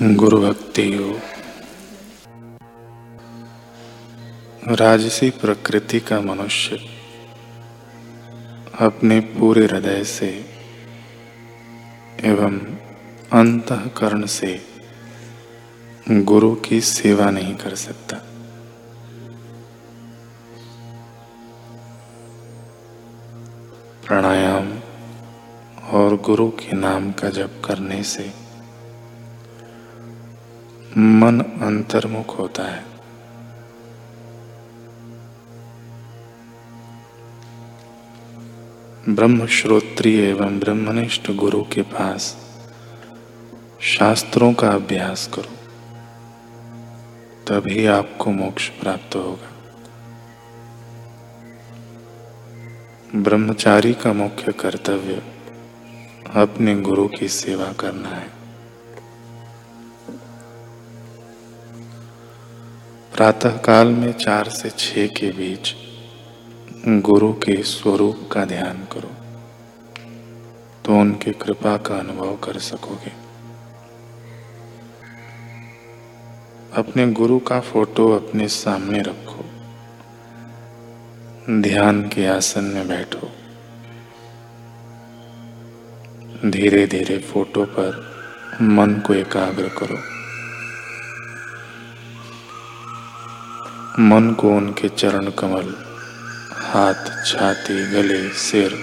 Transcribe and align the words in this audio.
गुरु 0.00 0.40
भक्ति 0.40 0.94
योग। 0.94 1.16
राजसी 4.68 5.30
प्रकृति 5.30 6.00
का 6.00 6.20
मनुष्य 6.20 6.76
अपने 8.80 9.20
पूरे 9.20 9.64
हृदय 9.66 10.04
से 10.04 10.28
एवं 12.24 12.58
अंतकरण 13.32 14.26
से 14.26 14.66
गुरु 16.10 16.54
की 16.54 16.80
सेवा 16.80 17.30
नहीं 17.30 17.54
कर 17.54 17.74
सकता। 17.74 18.16
प्राणायाम 24.06 24.78
और 25.90 26.16
गुरु 26.16 26.48
के 26.50 26.76
नाम 26.76 27.12
का 27.12 27.28
जप 27.28 27.62
करने 27.64 28.02
से 28.02 28.41
मन 30.96 31.40
अंतर्मुख 31.40 32.38
होता 32.38 32.62
है। 32.62 32.84
ब्रह्म 39.08 39.46
श्रोत्रिय 39.46 40.28
एवं 40.28 40.58
ब्रह्मनिष्ठ 40.58 41.30
गुरु 41.30 41.62
के 41.62 41.82
पास 41.82 42.36
शास्त्रों 43.80 44.52
का 44.52 44.68
अभ्यास 44.68 45.30
करो। 45.34 45.56
तभी 47.48 47.86
आपको 47.86 48.30
मोक्ष 48.30 48.68
प्राप्त 48.68 49.14
होगा। 49.14 49.48
ब्रह्मचारी 53.14 53.92
का 53.92 54.12
मुख्य 54.12 54.52
कर्तव्य 54.52 55.22
अपने 56.34 56.80
गुरु 56.80 57.08
की 57.08 57.28
सेवा 57.28 57.72
करना 57.72 58.08
है। 58.08 58.41
प्रातः 63.14 63.56
काल 63.56 63.88
में 63.88 64.12
चार 64.12 64.48
से 64.48 64.70
छ 64.70 64.94
के 64.96 65.30
बीच 65.32 65.74
गुरु 66.88 67.32
के 67.32 67.62
स्वरूप 67.62 68.28
का 68.32 68.44
ध्यान 68.44 68.78
करो। 68.92 69.10
तो 70.84 71.00
उनकी 71.00 71.30
कृपा 71.30 71.76
का 71.76 71.98
अनुभव 71.98 72.36
कर 72.36 72.58
सकोगे। 72.58 73.12
अपने 76.76 77.12
गुरु 77.12 77.38
का 77.38 77.60
फ़ोटो 77.60 78.12
अपने 78.12 78.48
सामने 78.48 79.02
रखो। 79.02 79.44
ध्यान 81.62 82.08
के 82.08 82.26
आसन 82.26 82.64
में 82.64 82.88
बैठो। 82.88 83.32
धीरे 86.50 86.86
धीरे 86.86 87.18
फ़ोटो 87.18 87.64
पर 87.64 88.12
मन 88.62 89.02
को 89.06 89.14
एकाग्र 89.14 89.68
करो। 89.68 90.21
मन 93.98 94.36
को 94.40 94.56
उनके 94.56 94.88
चरण 94.88 95.30
कमल, 95.30 95.74
हाथ 96.56 97.24
छाती, 97.26 97.90
गले, 97.90 98.28
सिर, 98.28 98.78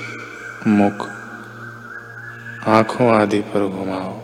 मुख, 0.67 1.07
आँखों 2.67 3.15
आदि 3.15 3.41
पर 3.41 3.67
घुमाओ। 3.67 4.19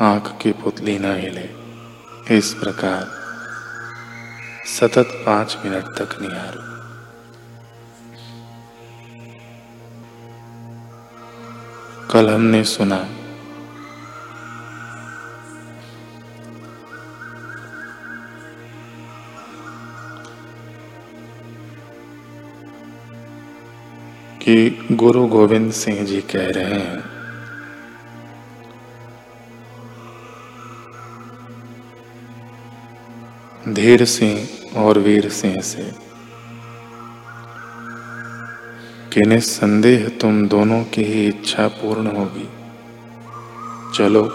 आँख 0.00 0.38
की 0.42 0.52
पुतली 0.52 0.98
न 0.98 1.04
हिले। 1.04 1.50
इस 2.36 2.54
प्रकार 2.54 3.10
सतत 4.66 5.08
पाँच 5.26 5.58
मिनट 5.64 5.84
तक 5.84 6.22
निहारो। 6.22 6.70
कल 12.10 12.30
हमने 12.30 12.64
सुना 12.64 13.08
कि 24.50 24.88
गुरु 24.92 25.26
गोविंद 25.26 25.72
सिंह 25.72 26.04
जी 26.04 26.20
कह 26.20 26.44
रहे 26.50 26.64
हैं। 26.64 27.04
धीर 33.74 34.04
सिंह 34.04 34.48
और 34.76 34.98
वीर 34.98 35.28
सिंह 35.28 35.60
से 35.60 35.92
कि 39.12 39.20
निसंदेह 39.20 40.08
तुम 40.08 40.48
दोनों 40.48 40.84
की 40.84 41.04
ही 41.04 41.28
इच्छा 41.28 41.68
पूर्ण 41.68 42.06
होगी। 42.06 42.48
चलो, 43.94 44.32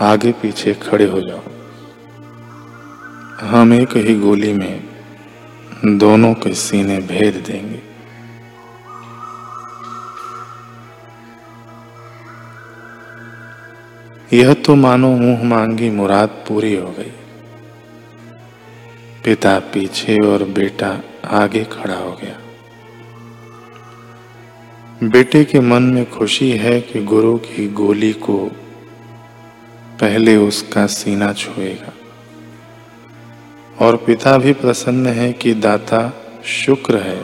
आगे 0.00 0.32
पीछे 0.32 0.74
खड़े 0.74 1.04
हो 1.04 1.20
जाओ। 1.20 1.42
हम 3.46 3.72
एक 3.72 3.96
ही 3.96 4.20
गोली 4.20 4.52
में 4.52 4.95
दोनों 5.84 6.34
के 6.34 6.54
सीने 6.54 6.98
भेद 6.98 7.34
देंगे। 7.46 7.96
यह 14.36 14.54
तो 14.54 14.74
मानो 14.74 15.08
मुँह 15.08 15.44
मांगी 15.44 15.90
मुराद 15.90 16.28
पूरी 16.28 16.74
हो 16.74 16.90
गई। 16.90 17.12
पिता 19.24 19.58
पीछे 19.58 20.26
और 20.26 20.44
बेटा 20.44 21.00
आगे 21.24 21.64
खड़ा 21.64 21.96
हो 21.96 22.12
गया। 22.12 22.38
बेटे 25.08 25.44
के 25.44 25.60
मन 25.60 25.82
में 25.82 26.10
खुशी 26.10 26.50
है 26.50 26.80
कि 26.80 27.02
गुरु 27.02 27.38
की 27.38 27.68
गोली 27.68 28.12
को 28.12 28.50
पहले 30.00 30.36
उसका 30.36 30.86
सीना 30.86 31.32
छुएगा। 31.32 31.95
और 33.80 33.96
पिता 33.96 34.38
भी 34.38 34.52
प्रसन्न 34.52 35.06
है 35.06 35.32
कि 35.32 35.54
दाता, 35.54 36.12
शुक्र 36.44 36.96
है, 36.96 37.22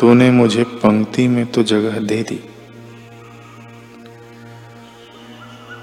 तूने 0.00 0.30
मुझे 0.30 0.64
पंक्ति 0.64 1.28
में 1.28 1.46
तो 1.46 1.62
जगह 1.62 1.98
दे 1.98 2.22
दी। 2.22 2.40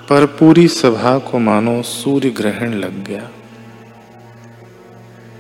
पर 0.09 0.25
पूरी 0.25 0.67
सभा 0.67 1.17
को 1.17 1.39
मानो 1.39 1.81
सूर्य 1.81 2.29
ग्रहण 2.29 2.73
लग 2.73 3.03
गया। 3.03 3.29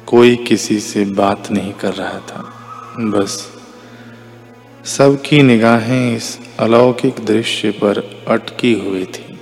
कोई 0.07 0.35
किसी 0.35 0.79
से 0.79 1.05
बात 1.05 1.51
नहीं 1.51 1.73
कर 1.73 1.93
रहा 1.93 2.19
था। 2.19 2.53
बस 2.99 3.51
सबकी 4.85 5.43
निगाहें 5.43 6.15
इस 6.15 6.39
अलौकिक 6.59 7.15
दृश्य 7.25 7.71
पर 7.71 8.25
अटकी 8.27 8.73
हुई 8.73 9.05
थी। 9.05 9.39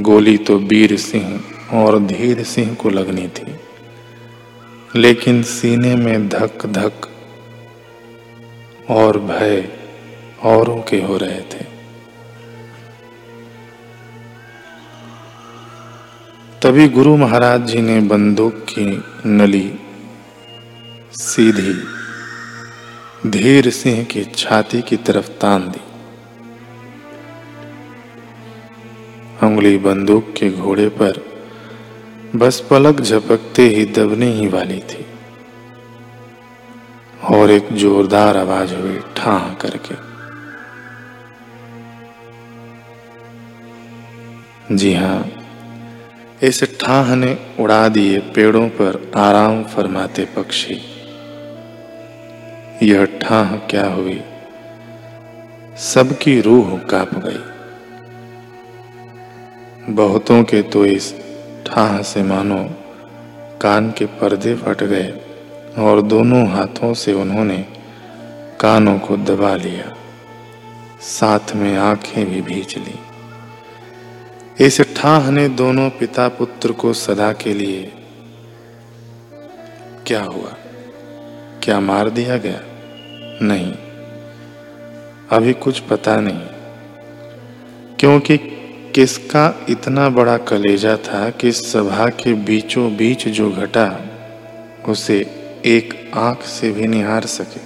गोली 0.00 0.38
तो 0.38 0.58
वीर 0.58 0.96
सिंह 0.96 1.40
और 1.72 1.98
धीर 1.98 2.42
सिंह 2.44 2.74
को 2.74 2.90
लगनी 2.90 3.28
थी। 3.28 3.56
लेकिन 4.96 5.42
सीने 5.42 5.96
में 5.96 6.28
धक 6.28 6.66
धक 6.66 6.92
और 8.90 9.18
भय 9.18 9.68
औरों 10.42 10.82
के 10.82 11.02
हो 11.02 11.16
रहे 11.16 11.40
थे। 11.40 11.76
तभी 16.62 16.88
गुरु 16.88 17.16
महाराज 17.16 17.62
जी 17.62 17.80
ने 17.80 18.00
बंदूक 18.00 18.54
की 18.54 19.04
नली 19.26 19.74
सीधी 21.12 21.96
धीर 23.30 23.70
सिंह 23.70 24.04
की 24.04 24.24
छाती 24.24 24.82
की 24.82 24.96
तरफ़ 24.96 25.28
तान 25.28 25.62
दी। 25.62 25.80
उंगली 29.46 29.78
बंदूक 29.78 30.34
के 30.38 30.50
घोड़े 30.50 30.88
पर 30.88 31.35
बस 32.38 32.60
पलक 32.70 33.00
झपकते 33.00 33.62
ही 33.62 33.84
दबने 33.84 34.26
ही 34.26 34.48
वाली 34.48 34.78
थी। 34.78 35.06
और 37.24 37.50
एक 37.50 37.72
जोरदार 37.72 38.36
आवाज़ 38.36 38.74
हुई 38.74 39.00
ठाह 39.16 39.54
करके। 39.54 39.94
जी 44.76 44.94
हाँ, 44.94 45.30
इस 46.42 46.78
ठाह 46.80 47.14
ने 47.14 47.38
उड़ा 47.60 47.88
दिए 47.88 48.18
पेड़ों 48.18 48.68
पर 48.68 49.12
आराम 49.16 49.64
फरमाते 49.64 50.24
पक्षी। 50.24 50.80
यह 52.82 53.04
ठाह 53.04 53.56
क्या 53.56 53.86
हुई? 53.86 54.20
सबकी 55.78 56.40
रूह 56.40 56.78
काँप 56.78 57.10
गई। 57.14 57.38
बहुतों 59.94 60.44
के 60.44 60.62
तो 60.62 60.86
इस 60.86 61.25
ठाह 61.66 62.02
से 62.02 62.22
मानो, 62.22 62.70
कान 63.60 63.90
के 63.90 64.06
पर्दे 64.06 64.54
फट 64.54 64.82
गए 64.82 65.20
और 65.78 66.02
दोनों 66.02 66.48
हाथों 66.48 66.94
से 66.94 67.12
उन्होंने 67.12 67.66
कानों 68.60 68.98
को 68.98 69.16
दबा 69.16 69.54
लिया। 69.54 69.96
साथ 71.00 71.54
में 71.54 71.76
आँखें 71.76 72.26
भी 72.26 72.42
भींच 72.42 72.78
ली। 72.78 72.98
इस 74.64 74.80
ठाह 74.80 75.30
ने 75.30 75.48
दोनों 75.48 75.90
पिता 75.90 76.28
पुत्र 76.28 76.72
को 76.72 76.92
सदा 76.92 77.32
के 77.32 77.54
लिए 77.54 77.92
क्या 80.06 80.22
हुआ? 80.22 80.54
क्या 81.62 81.80
मार 81.80 82.10
दिया 82.10 82.36
गया? 82.36 82.60
नहीं। 83.42 83.72
अभी 85.32 85.52
कुछ 85.52 85.80
पता 85.80 86.20
नहीं। 86.20 86.46
क्योंकि 87.98 88.55
किसका 88.96 89.66
इतना 89.68 90.08
बड़ा 90.08 90.38
कलेजा 90.38 90.96
था 90.96 91.30
कि 91.30 91.52
सभा 91.52 92.08
के 92.08 92.34
बीचों 92.34 92.96
बीच 92.96 93.28
जो 93.28 93.50
घटा, 93.50 94.06
उसे 94.88 95.20
एक 95.64 96.10
आँख 96.14 96.42
से 96.42 96.70
भी 96.70 96.86
निहार 96.86 97.26
सके। 97.26 97.60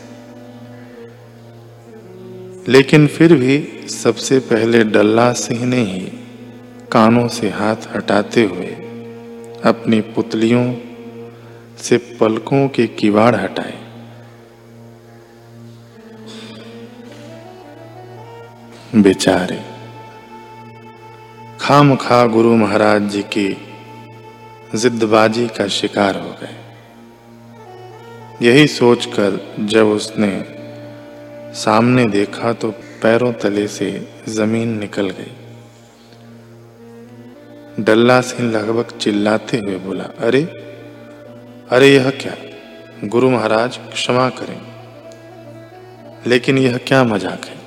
लेकिन 2.72 3.06
फिर 3.06 3.34
भी 3.34 3.88
सबसे 3.88 4.38
पहले 4.38 4.84
डल्ला 4.84 5.32
सिंह 5.32 5.64
ने 5.64 5.82
ही 5.84 6.12
कानों 6.92 7.28
से 7.28 7.50
हाथ 7.50 7.76
हटाते 7.96 8.44
हुए 8.44 8.68
अपनी 9.64 10.00
पुतलियों 10.00 10.74
से 11.78 11.96
पलकों 11.96 12.68
के 12.68 12.86
किवाड़ 12.86 13.36
हटाए। 13.36 13.78
बेचारे 18.96 19.69
खाम 21.70 21.94
खा 21.96 22.16
गुरु 22.26 22.52
महाराज 22.56 23.02
जी 23.08 23.20
की 23.34 23.42
जिद्दबाजी 24.74 25.46
का 25.48 25.66
शिकार 25.68 26.16
हो 26.16 26.30
गए। 26.40 26.54
यही 28.46 28.66
सोचकर 28.66 29.36
जब 29.66 29.86
उसने 29.88 30.30
सामने 31.54 32.06
देखा 32.08 32.52
तो 32.54 32.70
पैरों 33.02 33.32
तले 33.32 33.66
से 33.68 33.90
ज़मीन 34.28 34.72
निकल 34.78 35.10
गई। 35.10 35.34
डल्ला 37.84 38.20
सिंह 38.22 38.50
लगभग 38.50 38.98
चिल्लाते 38.98 39.58
हुए 39.58 39.76
बोला, 39.78 40.04
अरे 40.18 40.42
अरे 41.70 41.88
यह 41.88 42.10
क्या? 42.16 42.34
गुरु 43.04 43.30
महाराज, 43.30 43.78
क्षमा 43.92 44.28
करें। 44.40 44.60
लेकिन 46.26 46.58
यह 46.58 46.76
क्या 46.86 47.04
मज़ाक 47.04 47.44
है? 47.44 47.59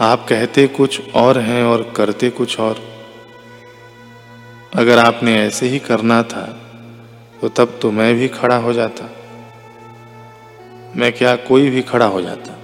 आप 0.00 0.26
कहते 0.28 0.66
कुछ 0.66 1.14
और 1.14 1.38
हैं 1.38 1.62
और 1.64 1.82
करते 1.96 2.28
कुछ 2.30 2.58
और। 2.60 2.80
अगर 4.74 4.98
आपने 4.98 5.34
ऐसे 5.36 5.68
ही 5.68 5.78
करना 5.78 6.22
था 6.22 6.42
तो 7.40 7.48
तब 7.48 7.78
तो 7.82 7.90
मैं 7.90 8.14
भी 8.14 8.28
खड़ा 8.28 8.56
हो 8.56 8.72
जाता। 8.72 9.08
मैं 10.96 11.12
क्या 11.12 11.34
कोई 11.36 11.70
भी 11.70 11.82
खड़ा 11.82 12.06
हो 12.06 12.20
जाता? 12.22 12.54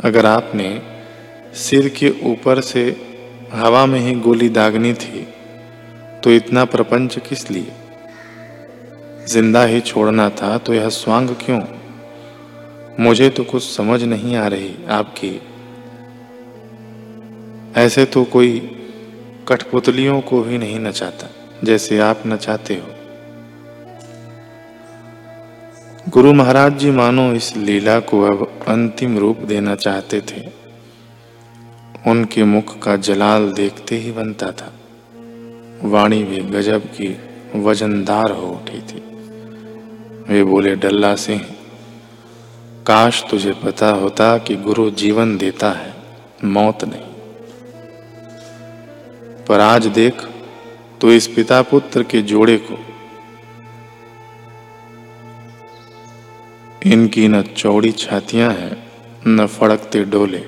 अगर 0.00 0.26
आपने 0.26 0.70
सिर 1.54 1.88
के 1.88 2.10
ऊपर 2.22 2.60
से 2.60 2.84
हवा 3.52 3.84
में 3.86 3.98
ही 4.00 4.14
गोली 4.20 4.48
दागनी 4.48 4.92
थी 4.94 5.26
तो 6.24 6.30
इतना 6.30 6.64
प्रपंच 6.64 7.18
किस 7.18 7.50
लिए? 7.50 7.72
ज़िंदा 9.26 9.64
ही 9.64 9.80
छोड़ना 9.80 10.28
था 10.30 10.56
तो 10.58 10.74
यह 10.74 10.88
स्वांग 10.88 11.28
क्यों? 11.30 11.60
मुझे 13.00 13.28
तो 13.30 13.44
कुछ 13.44 13.62
समझ 13.62 14.02
नहीं 14.02 14.36
आ 14.36 14.46
रही 14.46 14.74
आपकी। 14.88 15.40
ऐसे 17.76 18.04
तो 18.04 18.24
कोई 18.24 18.58
कठपुतलियों 19.48 20.20
को 20.20 20.42
भी 20.42 20.58
नहीं 20.58 20.78
नचाता, 20.80 21.28
जैसे 21.64 21.98
आप 21.98 22.22
नचाते 22.26 22.74
हो। 22.74 22.88
गुरु 26.10 26.32
महाराज 26.32 26.78
जी 26.78 26.90
मानो 26.90 27.32
इस 27.32 27.56
लीला 27.56 28.00
को 28.00 28.22
अब 28.22 28.64
अंतिम 28.68 29.18
रूप 29.18 29.38
देना 29.38 29.74
चाहते 29.74 30.20
थे। 30.20 30.46
उनके 32.06 32.44
मुख 32.44 32.78
का 32.78 32.96
जलाल 32.96 33.52
देखते 33.52 33.96
ही 33.96 34.12
बनता 34.12 34.50
था। 34.52 34.72
वाणी 35.82 36.22
भी 36.24 36.40
गजब 36.40 36.86
की 36.86 37.16
वजनदार 37.56 38.30
हो 38.30 38.46
उठी 38.48 38.80
थी। 38.80 39.02
वे 40.28 40.44
बोले, 40.44 40.74
डल्ला 40.74 41.14
सिंह 41.14 41.40
काश 42.88 43.22
तुझे 43.30 43.52
पता 43.52 43.88
होता 43.90 44.38
कि 44.38 44.54
गुरु 44.56 44.90
जीवन 44.90 45.36
देता 45.38 45.70
है, 45.70 45.92
मौत 46.44 46.84
नहीं। 46.84 47.00
पर 49.44 49.60
आज 49.60 49.86
देख 49.86 50.22
तो 51.00 51.12
इस 51.12 51.26
पिता 51.26 51.62
पुत्र 51.62 52.02
के 52.02 52.22
जोड़े 52.22 52.56
को, 52.56 52.78
इनकी 56.90 57.28
न 57.28 57.42
चौड़ी 57.42 57.92
छातियाँ 57.92 58.52
हैं, 58.52 58.92
न 59.26 59.46
फड़कते 59.46 60.04
डोले। 60.04 60.42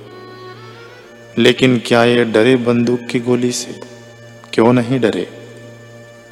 लेकिन 1.39 1.79
क्या 1.79 2.05
ये 2.05 2.25
डरे 2.25 2.57
बंदूक 2.57 3.01
की 3.01 3.21
गोली 3.21 3.53
से? 3.53 3.81
क्यों 4.53 4.73
नहीं 4.73 5.01
डरे? 5.01 5.29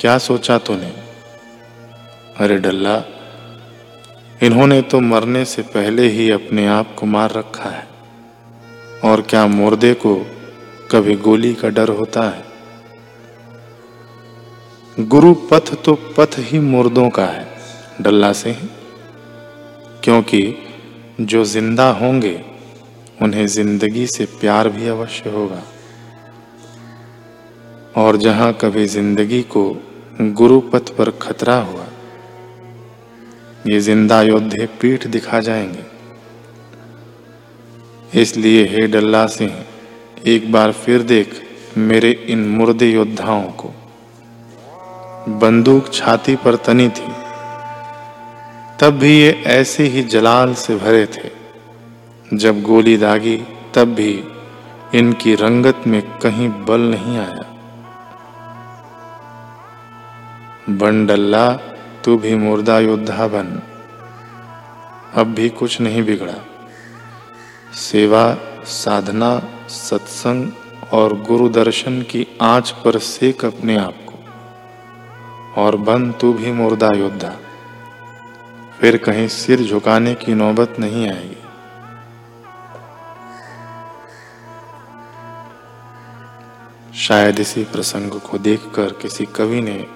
क्या 0.01 0.19
सोचा 0.19 0.59
तूने? 0.59 0.93
अरे 2.37 2.59
डल्ला 2.59 2.99
इन्होंने 4.41 4.81
तो 4.83 5.01
मरने 5.01 5.45
से 5.45 5.63
पहले 5.69 6.07
ही 6.09 6.31
अपने 6.31 6.67
आप 6.69 6.95
को 6.99 7.07
मार 7.07 7.33
रखा 7.33 7.71
है। 7.71 7.87
और 9.05 9.21
क्या 9.23 9.47
मुर्दे 9.47 9.93
को 9.97 10.15
कभी 10.91 11.15
गोली 11.17 11.53
का 11.55 11.69
डर 11.69 11.89
होता 11.91 12.23
है? 12.23 12.45
गुरु 14.99 15.33
पथ 15.51 15.75
तो 15.85 15.95
पथ 16.19 16.39
ही 16.41 16.59
मुर्दों 16.61 17.09
का 17.11 17.27
है, 17.27 17.47
डल्ला 18.03 18.33
से 18.33 18.57
क्योंकि 20.05 20.43
जो 21.23 21.45
ज़िंदा 21.47 21.91
होंगे, 21.93 22.41
उन्हें 23.23 23.47
ज़िंदगी 23.49 24.07
से 24.07 24.25
प्यार 24.41 24.69
भी 24.69 24.89
अवश्य 24.89 25.31
होगा। 25.31 25.63
और 27.97 28.17
जहाँ 28.17 28.53
कभी 28.53 28.87
ज़िंदगी 28.87 29.43
को 29.49 29.65
गुरु 30.21 30.61
पथ 30.73 30.97
पर 30.97 31.11
खतरा 31.23 31.57
हुआ 31.63 31.87
ये 33.69 33.81
ज़िंदा 33.81 34.21
योद्धे 34.23 34.67
पीठ 34.81 35.07
दिखा 35.07 35.41
जाएँगे। 35.41 35.85
इसलिए 38.21 38.65
हे 38.67 38.87
डल्ला 38.87 39.27
सिंह 39.27 39.53
एक 40.27 40.51
बार 40.53 40.73
फिर 40.75 41.03
देख 41.03 41.41
मेरे 41.79 42.11
इन 42.29 42.47
मुर्दे 42.49 42.87
योद्धाओं 42.87 43.51
को। 43.53 43.69
बंदूक 45.39 45.93
छाती 45.93 46.37
पर 46.37 46.57
तनी 46.57 46.89
थी, 46.89 47.13
तब 48.81 48.99
भी 48.99 49.19
ये 49.21 49.31
ऐसे 49.47 49.85
ही 49.85 50.03
जलाल 50.05 50.55
से 50.55 50.77
भरे 50.77 51.07
थे। 51.07 52.37
जब 52.37 52.63
गोली 52.63 52.97
दागी, 52.97 53.37
तब 53.75 53.95
भी 53.95 54.13
इनकी 54.95 55.35
रंगत 55.35 55.87
में 55.87 56.03
कहीं 56.19 56.49
बल 56.65 56.81
नहीं 56.81 57.17
आया। 57.19 57.45
बंडल्ला 60.71 61.47
तू 62.05 62.19
भी 62.19 62.35
मुर्दा 62.35 62.79
योद्धा 62.79 63.29
बन। 63.29 63.63
अब 65.15 65.27
भी 65.27 65.49
कुछ 65.49 65.81
नहीं 65.81 66.05
बिगड़ा। 66.05 66.35
सेवा, 67.75 68.37
साधना, 68.65 69.43
सत्संग 69.69 70.53
और 70.93 71.21
गुरु 71.21 71.49
दर्शन 71.49 72.03
की 72.03 72.27
आँच 72.43 72.71
पर 72.71 72.99
सेक 72.99 73.45
अपने 73.45 73.77
आप 73.77 73.95
को। 74.09 74.15
और 75.63 75.77
बन 75.77 76.13
तू 76.13 76.33
भी 76.33 76.53
मुर्दा 76.53 76.89
योद्धा। 76.89 77.37
फिर 78.81 78.97
कहीं 78.97 79.29
सिर 79.29 79.63
झुकाने 79.63 80.15
की 80.15 80.35
नौबत 80.35 80.77
नहीं 80.79 81.09
आएगी। 81.09 81.43
शायद 86.99 87.41
इसी 87.41 87.65
प्रसंग 87.65 88.11
को 88.11 88.39
देखकर 88.39 88.93
किसी 88.93 89.25
कवि 89.25 89.61
ने 89.61 89.87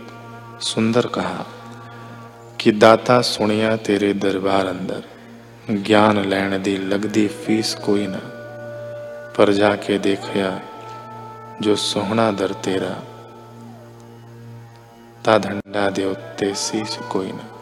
सुंदर 0.60 1.06
कहा 1.06 1.46
कि 2.62 2.72
दाता 2.72 3.20
सुनिया 3.20 3.76
तेरे 3.76 4.14
दरबार 4.14 4.66
अंदर। 4.66 5.02
ज्ञान 5.74 6.18
लैण 6.18 6.62
दी 6.62 6.78
लगदी 6.78 7.28
फ़ीस 7.28 7.74
कोई 7.74 8.06
ना। 8.06 8.20
पर 9.38 9.52
जाके 9.52 9.98
देखया, 9.98 10.60
जो 11.62 11.76
सोहना 11.76 12.30
दर 12.30 12.52
तेरा, 12.52 13.02
ता 15.24 15.38
धंडा 15.38 15.90
दे 15.90 16.04
उत्ते 16.04 16.54
सीस 16.54 16.98
कोई 17.12 17.32
ना। 17.32 17.61